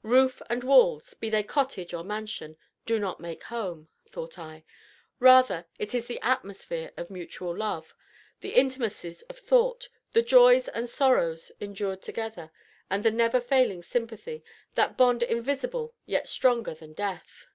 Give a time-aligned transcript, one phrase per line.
[0.00, 4.64] "Roof and walls, be they cottage or mansion, do not make home," thought I,
[5.18, 7.94] "rather is it the atmosphere of mutual love,
[8.40, 12.50] the intimacies of thought, the joys and sorrows endured together,
[12.88, 14.42] and the never failing sympathy
[14.74, 17.48] that bond invisible yet stronger than death."